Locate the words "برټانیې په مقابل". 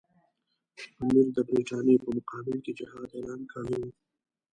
1.49-2.57